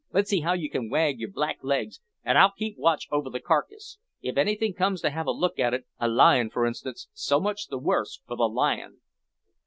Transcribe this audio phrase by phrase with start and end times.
[0.11, 3.39] Let's see how you can wag yer black legs, an' I'll keep watch over the
[3.39, 3.99] carcase.
[4.19, 7.67] If anything comes to have a look at it a lion, for instance, so much
[7.67, 9.01] the worse for the lion!"